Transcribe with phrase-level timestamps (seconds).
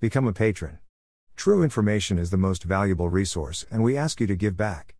[0.00, 0.78] Become a patron.
[1.34, 4.94] True information is the most valuable resource, and we ask you to give back.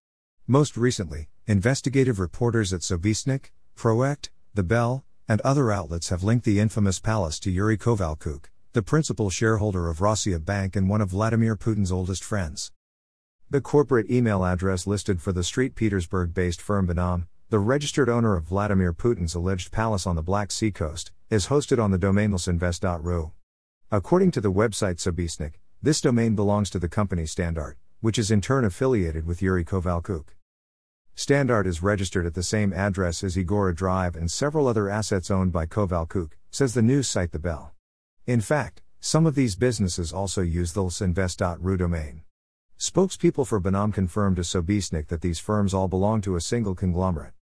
[0.48, 6.58] Most recently, investigative reporters at Sobesednik, Proekt, The Bell, and other outlets have linked the
[6.58, 11.54] infamous palace to Yuri Kovalchuk, the principal shareholder of Rossiya Bank and one of Vladimir
[11.54, 12.72] Putin's oldest friends.
[13.48, 15.76] The corporate email address listed for the St.
[15.76, 20.50] Petersburg based firm Binom, the registered owner of Vladimir Putin's alleged palace on the Black
[20.50, 23.30] Sea coast, is hosted on the domain lsinvest.ru.
[23.90, 28.42] According to the website Sobesednik, this domain belongs to the company Standart, which is in
[28.42, 30.26] turn affiliated with Yuri Kovalchuk.
[31.16, 35.52] Standart is registered at the same address as Igora Drive and several other assets owned
[35.52, 37.72] by Kovalchuk, says the news site The Bell.
[38.26, 42.24] In fact, some of these businesses also use the lsinvest.ru domain.
[42.78, 47.32] Spokespeople for Binom confirmed to Sobesednik that these firms all belong to a single conglomerate.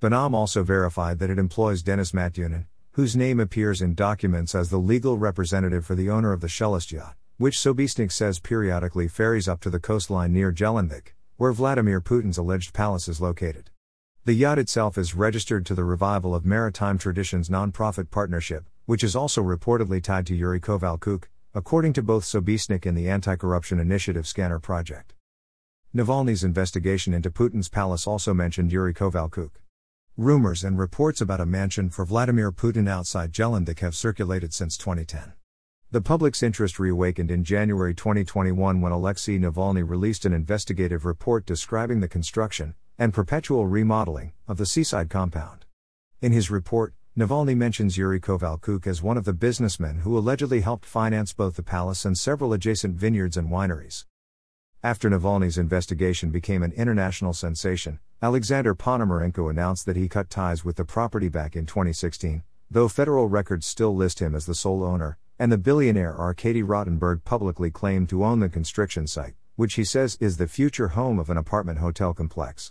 [0.00, 2.64] Binom also verified that it employs Denis Matyunin,
[2.96, 6.90] whose name appears in documents as the legal representative for the owner of the Shelest
[6.92, 12.38] yacht, which Sobesednik says periodically ferries up to the coastline near Gelendzhik, where Vladimir Putin's
[12.38, 13.68] alleged palace is located.
[14.24, 19.14] The yacht itself is registered to the Revival of Maritime Traditions nonprofit partnership, which is
[19.14, 24.26] also reportedly tied to Yuri Kovalchuk, according to both Sobesednik and the Anti Corruption Initiative
[24.26, 25.12] Scanner Project.
[25.94, 29.50] Navalny's investigation into Putin's palace also mentioned Yuri Kovalchuk.
[30.18, 35.34] Rumors and reports about a mansion for Vladimir Putin outside Gelendzhik have circulated since 2010.
[35.90, 42.00] The public's interest reawakened in January 2021 when Alexei Navalny released an investigative report describing
[42.00, 45.66] the construction and perpetual remodeling of the seaside compound.
[46.22, 50.86] In his report, Navalny mentions Yuri Kovalchuk as one of the businessmen who allegedly helped
[50.86, 54.06] finance both the palace and several adjacent vineyards and wineries.
[54.86, 60.76] After Navalny's investigation became an international sensation, Alexander Ponomarenko announced that he cut ties with
[60.76, 65.18] the property back in 2016, though federal records still list him as the sole owner,
[65.40, 70.16] and the billionaire Arkady Rotenberg publicly claimed to own the construction site, which he says
[70.20, 72.70] is the future home of an apartment hotel complex.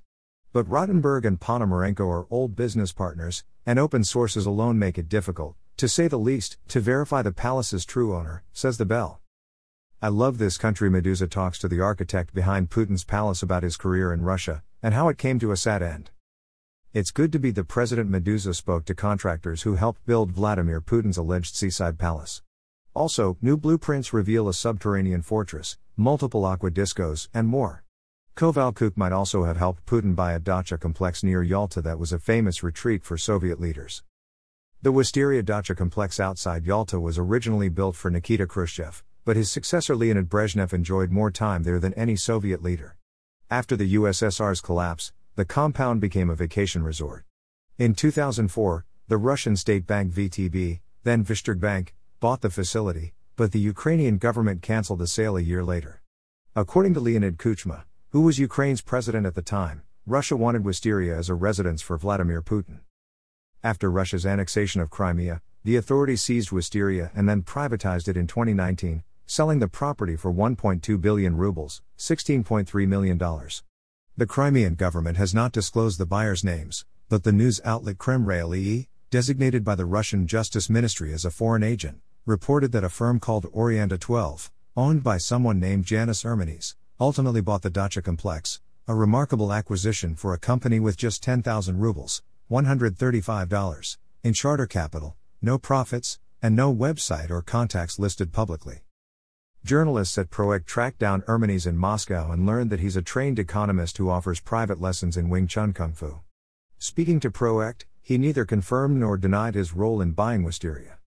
[0.53, 5.58] But Rotenberg and Ponomarenko are old business partners, and open sources alone make it difficult,
[5.75, 9.20] to say the least, to verify the palace's true owner, says the Bell.
[10.02, 10.89] I love this country.
[10.89, 15.08] Meduza talks to the architect behind Putin's palace about his career in Russia, and how
[15.08, 16.11] it came to a sad end.
[16.94, 18.11] It's good to be the president.
[18.11, 22.42] Meduza spoke to contractors who helped build Vladimir Putin's alleged seaside palace.
[22.94, 27.84] Also, new blueprints reveal a subterranean fortress, multiple aqua discos, and more.
[28.36, 32.20] Kovalchuk might also have helped Putin buy a dacha complex near Yalta that was a
[32.20, 34.04] famous retreat for Soviet leaders.
[34.82, 39.95] The Wisteria dacha complex outside Yalta was originally built for Nikita Khrushchev, but his successor
[39.95, 42.95] Leonid Brezhnev enjoyed more time there than any Soviet leader.
[43.49, 47.25] After the USSR's collapse, the compound became a vacation resort.
[47.80, 54.17] In 2004, the Russian state bank VTB, then Vneshtorgbank, bought the facility, but the Ukrainian
[54.17, 56.02] government cancelled the sale a year later.
[56.55, 61.30] According to Leonid Kuchma, who was Ukraine's president at the time, Russia wanted Wisteria as
[61.30, 62.81] a residence for Vladimir Putin.
[63.63, 69.03] After Russia's annexation of Crimea, the authorities seized Wisteria and then privatized it in 2019,
[69.25, 73.17] selling the property for 1.2 billion rubles, $16.3 million.
[74.17, 79.63] The Crimean government has not disclosed the buyers' names, but the news outlet Krym.Realii, designated
[79.63, 83.99] by the Russian Justice Ministry as a foreign agent, reported that a firm called Orianda
[83.99, 90.15] 12, owned by someone named Janis Ermenes, ultimately bought the Dacha complex, a remarkable acquisition
[90.15, 96.73] for a company with just 10,000 rubles, $135, in charter capital, no profits, and no
[96.73, 98.85] website or contacts listed publicly.
[99.65, 103.98] Journalists at Proekt tracked down Ermenes in Moscow and learned that he's a trained economist
[103.98, 106.20] who offers private lessons in Wing Chun Kung Fu.
[106.77, 110.99] Speaking to Proekt, he neither confirmed nor denied his role in buying Wisteria.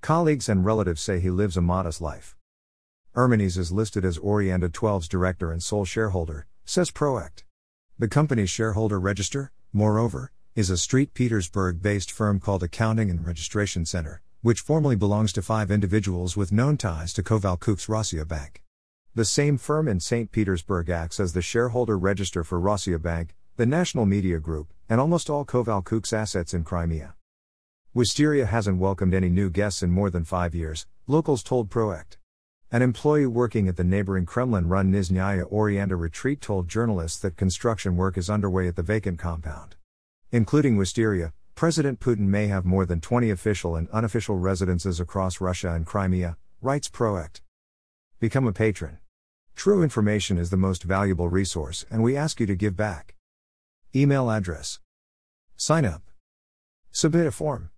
[0.00, 2.36] Colleagues and relatives say he lives a modest life.
[3.16, 7.42] Ermenes is listed as Orianda 12's director and sole shareholder, says Proekt.
[7.98, 11.12] The company's shareholder register, moreover, is a St.
[11.14, 16.52] Petersburg based firm called Accounting and Registration Center, which formally belongs to five individuals with
[16.52, 18.62] known ties to Kovalchuk's Rossiya Bank.
[19.14, 20.30] The same firm in St.
[20.30, 25.30] Petersburg acts as the shareholder register for Rossiya Bank, the national media group, and almost
[25.30, 27.14] all Kovalchuk's assets in Crimea.
[27.94, 32.18] Wisteria hasn't welcomed any new guests in more than five years, locals told Proekt.
[32.70, 37.96] An employee working at the neighboring Kremlin run Nizhnyaya Oreanda retreat told journalists that construction
[37.96, 39.76] work is underway at the vacant compound.
[40.32, 45.72] Including Wisteria, President Putin may have more than 20 official and unofficial residences across Russia
[45.72, 47.42] and Crimea, writes Proekt.
[48.18, 48.98] Become a patron.
[49.54, 53.14] True information is the most valuable resource, and we ask you to give back.
[53.94, 54.80] Email address.
[55.56, 56.02] Sign up.
[56.90, 57.70] Submit a form.